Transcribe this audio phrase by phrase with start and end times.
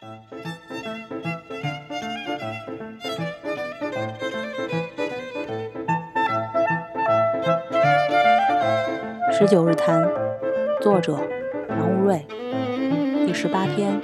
[0.00, 0.06] 十
[9.46, 10.02] 九日谈，
[10.80, 11.18] 作者
[11.68, 12.26] 杨无瑞，
[13.26, 14.00] 第十八篇。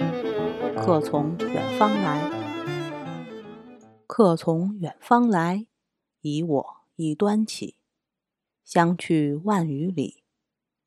[0.77, 2.31] 客从远方来，
[4.07, 5.67] 客从远方来，
[6.21, 7.79] 以我一端起。
[8.63, 10.23] 相去万余里，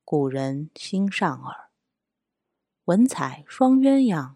[0.06, 1.70] 故人心上耳。
[2.86, 4.36] 文采双鸳鸯，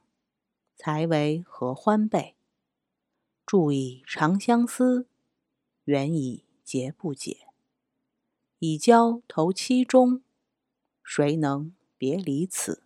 [0.86, 2.36] 才为合欢背。
[3.46, 5.08] 注以长相思，
[5.86, 7.48] 缘已结不解。
[8.60, 10.22] 已交头七中，
[11.02, 12.84] 谁能别离此？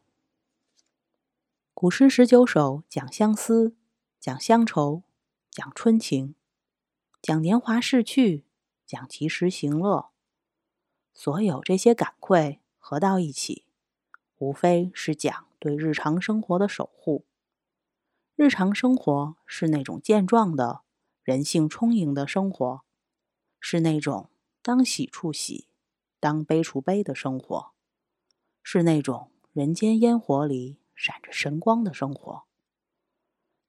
[1.74, 3.76] 古诗十九首讲相思，
[4.20, 5.02] 讲乡愁，
[5.50, 6.36] 讲春情，
[7.20, 8.44] 讲年华逝去，
[8.86, 10.12] 讲及时行乐。
[11.16, 13.66] 所有这些感愧合到一起，
[14.38, 17.26] 无非是讲对日常生活的守护。
[18.40, 20.84] 日常生活是那种健壮的、
[21.24, 22.84] 人性充盈的生活，
[23.60, 24.30] 是那种
[24.62, 25.68] 当喜处喜。
[26.20, 27.72] 当悲处悲的生活，
[28.62, 32.44] 是那种人间烟火里闪着神光的生活。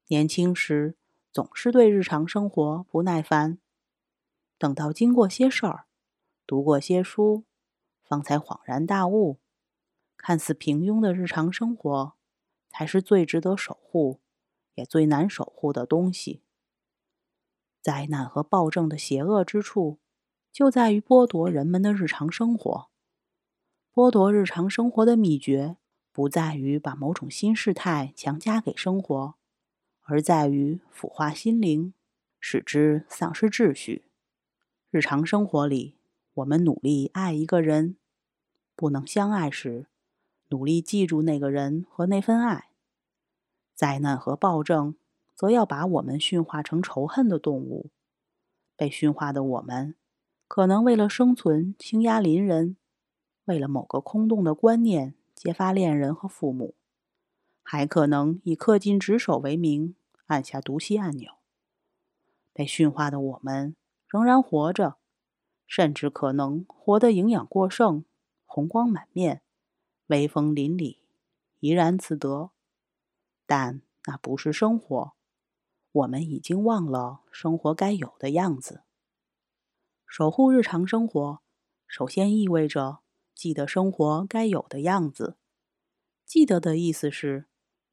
[0.09, 0.99] 年轻时
[1.33, 3.59] 总是对日常生活不耐烦，
[4.59, 5.87] 等到经过些事儿，
[6.47, 7.45] 读过些书，
[8.03, 9.39] 方才恍然大悟：
[10.19, 12.13] 看似平庸的日常生活，
[12.69, 14.21] 才是最值得守护，
[14.79, 16.41] 也最难守护的东西。
[17.83, 19.99] 灾难和暴政的邪恶之处。
[20.51, 22.89] 就在于剥夺人们的日常生活。
[23.95, 25.77] 剥夺日常生活的秘诀，
[26.11, 29.35] 不在于把某种新事态强加给生活，
[30.03, 31.95] 而在于腐化心灵，
[32.41, 34.07] 使之丧失秩序。
[34.91, 35.99] 日常生活里，
[36.35, 37.97] 我们努力爱一个人，
[38.75, 39.87] 不能相爱时，
[40.49, 42.68] 努力记住那个人和那份爱。
[43.79, 44.97] 灾难和暴政，
[45.37, 47.93] 则要把我们驯化成仇恨的动物。
[48.77, 49.95] 被驯化的我们。
[50.49, 52.77] 可能为了生存倾压邻人，
[53.45, 56.75] 为了某个空洞的观念揭发恋人和父母，
[57.63, 59.95] 还可能以恪尽职守为名
[60.27, 61.35] 按下毒气按钮。
[62.53, 63.77] 被驯化的我们
[64.09, 64.97] 仍然活着，
[65.69, 68.05] 甚至可能活得营养过剩、
[68.45, 69.43] 红光满面、
[70.09, 70.97] 威风凛凛、
[71.61, 72.51] 怡然自得。
[73.49, 75.15] 但那不是生活，
[75.91, 78.83] 我们已经忘了生活该有的样子。
[80.07, 81.41] 守护日常生活，
[81.87, 82.99] 首先意味着
[83.35, 85.39] 记得生活该有的样子。
[86.27, 87.47] 记得的意思是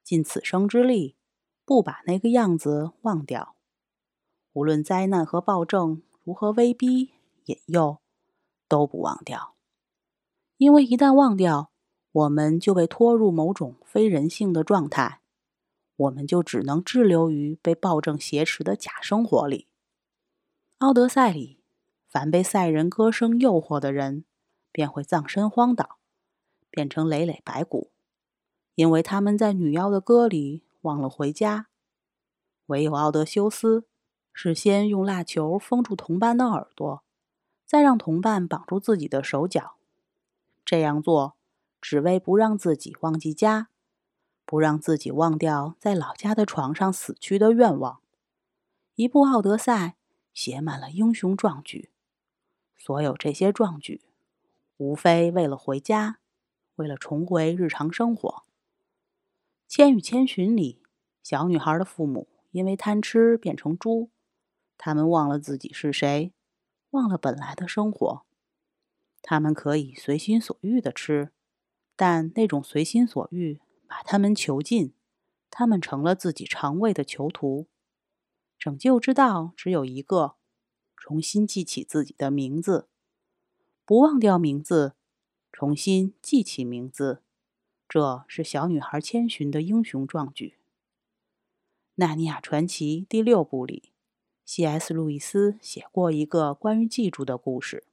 [0.04, 1.16] 尽此生之力，
[1.64, 3.56] 不把那个样子忘掉。
[4.52, 7.14] 无论灾难和暴政如何威逼
[7.46, 8.02] 引诱，
[8.68, 9.56] 都不忘掉。
[10.58, 11.72] 因为一旦忘掉，
[12.12, 15.22] 我们就被拖入某种非人性的状态，
[15.96, 19.68] 我们就只能滞留于被暴政挟持的假生活里。
[20.86, 21.62] 《奥德赛》里。
[22.08, 24.24] 凡被赛人歌声诱惑的人，
[24.72, 26.00] 便会葬身荒岛，
[26.70, 27.92] 变成累累白骨，
[28.76, 31.68] 因为他们在女妖的歌里忘了回家。
[32.68, 33.86] 唯有奥德修斯，
[34.32, 37.04] 是先用蜡球封住同伴的耳朵，
[37.66, 39.76] 再让同伴绑住自己的手脚。
[40.64, 41.36] 这样做，
[41.82, 43.68] 只为不让自己忘记家，
[44.46, 48.02] 不让自己忘掉在老家的床上死去的愿望。
[48.96, 49.88] 一部《奥德赛》
[50.34, 51.90] 写满了英雄壮举。
[52.78, 54.02] 所有这些壮举，
[54.78, 56.20] 无非为了回家，
[56.76, 58.30] 为了重回日常生活。
[59.68, 60.84] 《千与千寻》里，
[61.24, 64.12] 小女孩的父母因为贪吃变成猪，
[64.78, 66.32] 他们忘了自己是谁，
[66.92, 68.24] 忘了本来的生活。
[69.24, 71.32] 他们可以随心所欲的吃，
[71.96, 73.60] 但那种随心所欲
[73.96, 74.94] 把他们囚禁，
[75.50, 77.70] 他们成了自己肠胃的囚徒。
[78.60, 80.36] 拯救之道只有一个。
[80.98, 82.90] 重新记起自己的名字，
[83.86, 84.96] 不忘掉名字，
[85.50, 87.22] 重新记起名字，
[87.88, 90.58] 这是小女孩千寻的英雄壮举。
[91.96, 93.94] 《纳尼亚传奇》第六部里
[94.46, 94.94] ，C.S.
[94.94, 97.86] 路易斯写过一个关于记住的故事：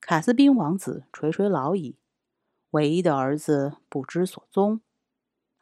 [0.00, 1.96] 卡斯宾王子垂垂老矣，
[2.74, 4.80] 唯一的儿子不知所踪。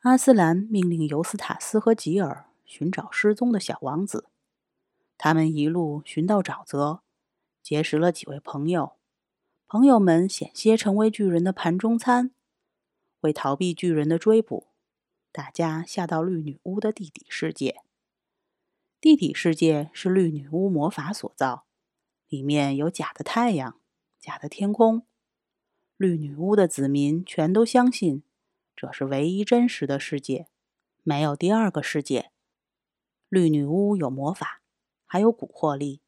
[0.01, 4.31] 阿斯兰命令尤斯塔斯和吉尔寻找失踪的小王子。
[5.19, 7.03] 他们一路寻到沼泽，
[7.63, 8.95] 结识了几位朋友。
[9.69, 12.33] 朋友们险些成为巨人的盘中餐。
[13.21, 14.69] 为逃避巨人的追捕，
[15.31, 17.83] 大家下到绿女巫的地底世界。
[19.03, 21.67] 地底世界是绿女巫魔法所造，
[22.29, 23.79] 里面有假的太阳、
[24.19, 25.07] 假的天空。
[26.03, 28.25] 绿女巫的子民全都相信，
[28.75, 30.49] 这是唯一真实的世界，
[31.05, 32.33] 没有第二个世界。
[33.29, 34.63] 绿女巫有魔法，
[35.07, 36.03] 还有蛊惑力。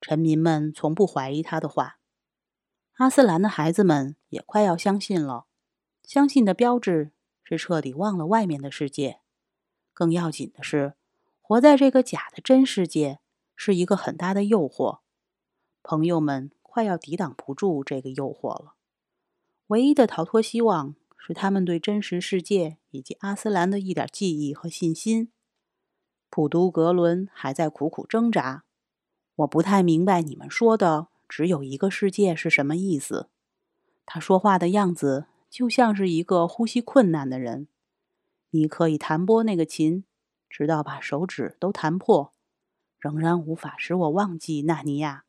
[0.00, 1.98] 臣民们从不怀疑她的话。
[2.98, 5.46] 阿斯兰的孩子们也快要相信了。
[6.04, 7.10] 相信的标志
[7.42, 9.18] 是彻底忘了外面的世界。
[9.92, 10.94] 更要紧的是，
[11.40, 13.18] 活在这个假的真世界
[13.56, 15.00] 是一个很大的诱惑。
[15.82, 18.74] 朋友们快要抵挡不住这个诱惑了。
[19.68, 25.30] 唯一的逃脱希望是他们对真实世界以及阿斯兰的一点记忆和信心。
[26.30, 28.64] 普都格伦还在苦苦挣扎。
[29.36, 33.28] 我不太明白你们说的“只有一个世界”是什么意思。
[34.04, 37.66] 他说话的样子就像是一个呼吸困难的人。
[38.50, 40.04] 你可以弹拨那个琴，
[40.48, 42.32] 直到把手指都弹破，
[42.98, 45.24] 仍然无法使我忘记纳尼亚，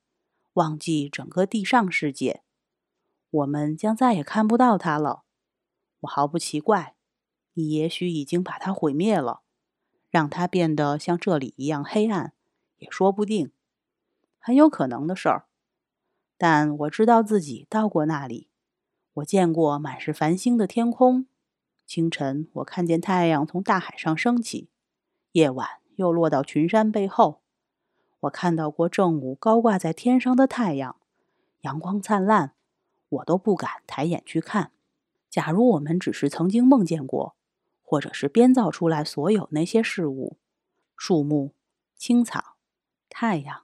[0.53, 2.43] 忘记整个地上世界。
[3.37, 5.23] 我们将再也看不到它了。
[6.01, 6.95] 我毫不奇怪，
[7.53, 9.41] 你也许已经把它毁灭了，
[10.09, 12.33] 让它变得像这里一样黑暗，
[12.77, 13.51] 也说不定，
[14.39, 15.45] 很有可能的事儿。
[16.37, 18.49] 但我知道自己到过那里，
[19.15, 21.27] 我见过满是繁星的天空。
[21.85, 24.69] 清晨，我看见太阳从大海上升起；
[25.31, 27.41] 夜晚又落到群山背后。
[28.21, 30.95] 我看到过正午高挂在天上的太阳，
[31.61, 32.55] 阳光灿烂。
[33.09, 34.71] 我都不敢抬眼去看。
[35.29, 37.35] 假如我们只是曾经梦见过，
[37.81, 40.37] 或者是编造出来所有那些事物——
[40.95, 41.53] 树木、
[41.95, 42.55] 青草、
[43.09, 43.63] 太阳、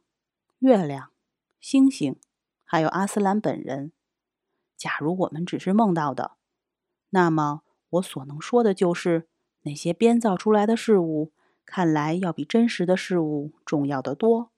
[0.59, 1.11] 月亮、
[1.59, 2.17] 星星，
[2.63, 3.91] 还有阿斯兰本人。
[4.77, 6.33] 假如我们只是梦到的，
[7.11, 7.61] 那么
[7.91, 9.27] 我所能说的就是，
[9.61, 11.31] 那些编造出来的事物
[11.65, 14.51] 看来要比真实的事物重要的多。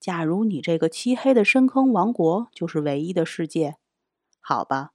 [0.00, 3.76] 假如你这个漆黑的深坑王国就是唯一的世界。
[4.44, 4.92] 好吧，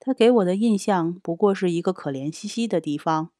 [0.00, 3.30] 他给我的印象不过是一个可怜兮兮的地方。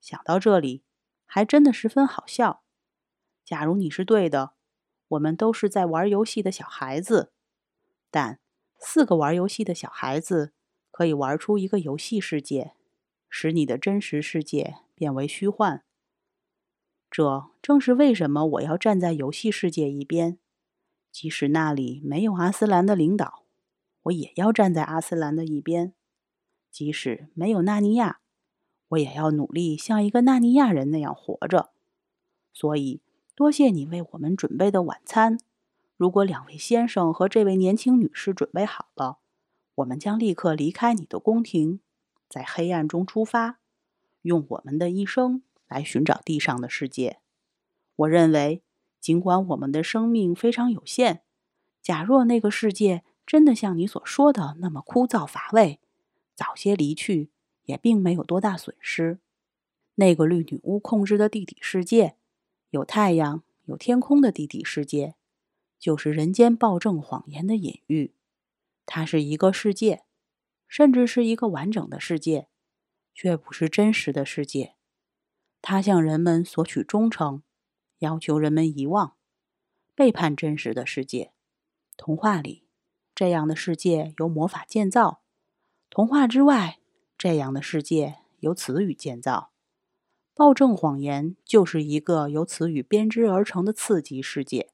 [0.00, 0.84] 想到这里，
[1.26, 2.62] 还真的十分好笑。
[3.44, 4.54] 假如你是对的，
[5.08, 7.32] 我们都是在玩游戏的小孩子。
[8.12, 8.38] 但
[8.78, 10.52] 四个玩游戏的小孩子
[10.92, 12.74] 可以玩出一个游戏世界，
[13.28, 15.84] 使你的真实世界变为虚幻。
[17.10, 20.38] 这正是为什么我要站在游戏世界一边，
[21.10, 23.41] 即使那里没有阿斯兰的领导。
[24.04, 25.94] 我也要站在阿斯兰的一边，
[26.70, 28.20] 即使没有纳尼亚，
[28.88, 31.70] 我也要努力像一个纳尼亚人那样活着。
[32.52, 33.00] 所以，
[33.36, 35.38] 多谢你为我们准备的晚餐。
[35.96, 39.18] 如果两位先生和这位年轻女士准备好了，
[39.76, 41.78] 我们将立刻离开你的宫廷，
[42.28, 43.60] 在黑暗中出发，
[44.22, 47.20] 用我们的一生来寻找地上的世界。
[47.94, 48.64] 我认为，
[49.00, 51.22] 尽管我们的生命非常有限，
[51.80, 53.04] 假若那个世界……
[53.26, 55.80] 真的像你所说的那么枯燥乏味，
[56.34, 57.30] 早些离去
[57.64, 59.20] 也并没有多大损失。
[59.94, 62.16] 那个绿女巫控制的地底世界，
[62.70, 65.14] 有太阳、有天空的地底世界，
[65.78, 68.14] 就是人间暴政谎言的隐喻。
[68.86, 70.04] 它是一个世界，
[70.66, 72.48] 甚至是一个完整的世界，
[73.14, 74.74] 却不是真实的世界。
[75.60, 77.42] 它向人们索取忠诚，
[77.98, 79.16] 要求人们遗忘，
[79.94, 81.32] 背叛真实的世界。
[81.96, 82.64] 童话里。
[83.14, 85.22] 这样的世界由魔法建造，
[85.90, 86.78] 童话之外，
[87.18, 89.50] 这样的世界由词语建造。
[90.34, 94.70] 暴政谎言就是一个由词语编织而成的刺激世界。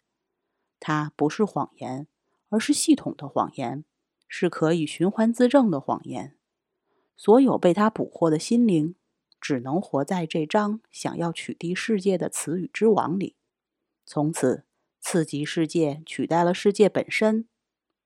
[0.78, 2.06] 它不是谎言，
[2.48, 3.84] 而是系统的谎言，
[4.28, 6.36] 是可以循环自证的谎言。
[7.16, 8.94] 所有被它捕获的心灵，
[9.40, 13.34] 只能活在这张想要取缔世界的词语之网里。
[14.06, 14.64] 从此，
[15.00, 17.48] 刺激世界取代了世界本身。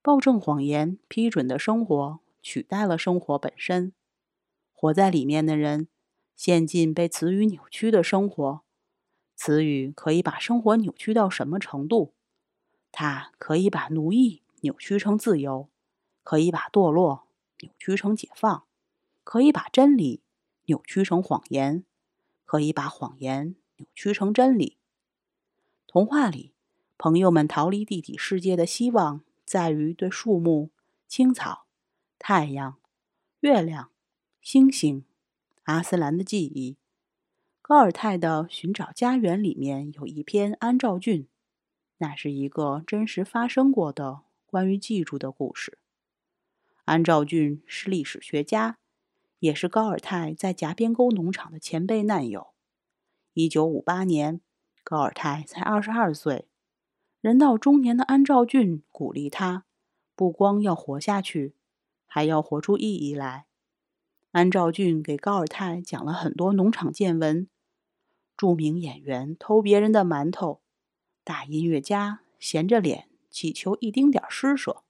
[0.04, 3.92] 暴政谎言批准的生活取代了生活本身，
[4.72, 5.86] 活在里面的人
[6.34, 8.62] 陷进被词语扭曲的生活。
[9.36, 12.14] 词语可以把生活扭曲到什么程度？
[12.90, 15.68] 它可以把奴役扭曲成自由，
[16.24, 17.28] 可以把堕落
[17.60, 18.64] 扭曲成解放，
[19.22, 20.20] 可以把真理
[20.64, 21.84] 扭曲成谎言，
[22.44, 24.78] 可以把谎言扭曲成真理。
[25.86, 26.54] 童话里，
[26.98, 29.22] 朋友们逃离地底世界的希望。
[29.52, 30.70] 在于对树木、
[31.06, 31.66] 青草、
[32.18, 32.78] 太阳、
[33.40, 33.92] 月亮、
[34.40, 35.04] 星星、
[35.64, 36.78] 阿斯兰的记忆。
[37.60, 41.28] 高尔泰的《寻找家园》里面有一篇安兆俊，
[41.98, 45.76] 那是一个真实发生过的关于记住的故事。
[46.86, 48.78] 安兆俊是历史学家，
[49.40, 52.54] 也是高尔泰在夹边沟农场的前辈难友。
[53.34, 54.40] 一九五八年，
[54.82, 56.48] 高尔泰才二十二岁。
[57.22, 59.64] 人到中年的安兆俊鼓励他，
[60.16, 61.54] 不光要活下去，
[62.04, 63.46] 还要活出意义来。
[64.32, 67.46] 安兆俊给高尔泰讲了很多农场见闻，
[68.36, 70.62] 著名演员偷别人的馒头，
[71.22, 74.82] 大音乐家闲着脸祈求一丁点施舍，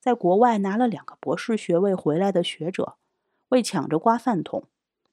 [0.00, 2.96] 在国外拿了两个博士学位回来的学者，
[3.50, 4.64] 为抢着刮饭桶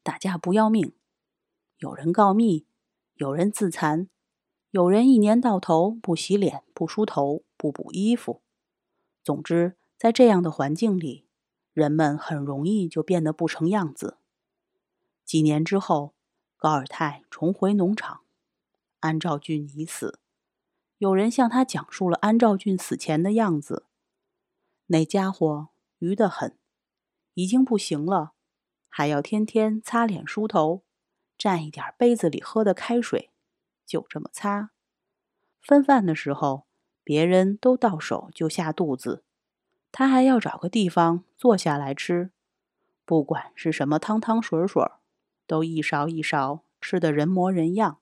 [0.01, 0.93] 打架不要命，
[1.77, 2.65] 有人告密，
[3.17, 4.09] 有人自残，
[4.73, 8.41] 有人一年到头不洗脸、不梳头、不补衣服。
[9.23, 11.27] 总之，在这样的环境里，
[11.73, 14.17] 人们很容易就变得不成样子。
[15.23, 16.15] 几年之后。
[16.57, 18.21] 高尔泰重回农场，
[19.01, 20.21] 安兆俊已死。
[20.97, 23.85] 有人向他讲述了安兆俊死前的样子。
[24.85, 25.67] 那家伙
[25.99, 26.57] 愚得很，
[27.33, 28.31] 已经不行了，
[28.87, 30.83] 还要天天擦脸梳头，
[31.37, 33.32] 蘸一点杯子里喝的开水，
[33.85, 34.71] 就这么擦。
[35.61, 36.65] 分饭的时候，
[37.03, 39.23] 别人都到手就下肚子，
[39.91, 42.31] 他还要找个地方坐下来吃，
[43.05, 44.83] 不管是什么汤汤水水。
[45.45, 47.99] 都一勺一勺吃的人模人样，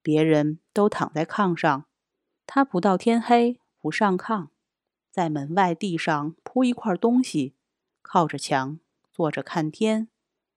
[0.00, 1.84] 别人都躺在炕上，
[2.46, 4.48] 他不到天黑不上炕，
[5.10, 7.54] 在门外地上铺一块东西，
[8.00, 8.80] 靠着墙
[9.12, 10.08] 坐着看天，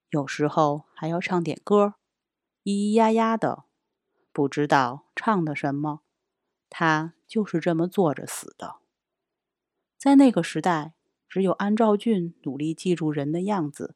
[0.10, 1.96] 有时候还要唱点歌，
[2.64, 3.66] 咿咿呀呀的，
[4.32, 6.02] 不知道唱的什么。
[6.70, 8.78] 他就是这么坐着死的。
[9.98, 10.94] 在那个时代，
[11.28, 13.96] 只有安兆俊努力记住人的样子。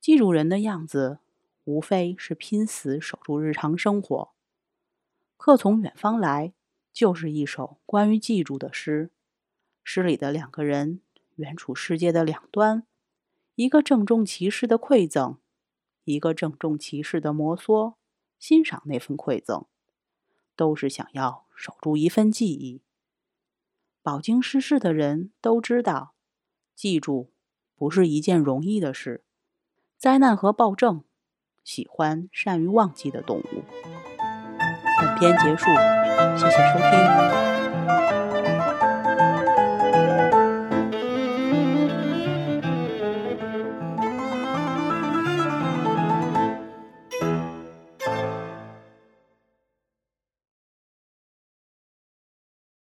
[0.00, 1.18] 记住人的样子，
[1.64, 4.32] 无非是拼死守住日常生活。
[5.36, 6.52] 客从远方来，
[6.92, 9.10] 就是一首关于记住的诗。
[9.82, 11.00] 诗里的两个人，
[11.36, 12.86] 远处世界的两端，
[13.54, 15.38] 一个郑重其事的馈赠，
[16.04, 17.94] 一个郑重其事的摩挲，
[18.38, 19.66] 欣赏那份馈赠，
[20.56, 22.82] 都是想要守住一份记忆。
[24.02, 26.14] 饱经世事的人都知道，
[26.74, 27.32] 记住
[27.76, 29.24] 不是一件容易的事。
[29.96, 31.04] 灾难和暴政，
[31.64, 33.64] 喜欢善于忘记的动物。
[35.00, 35.66] 本篇结束，
[36.36, 37.47] 谢谢收听。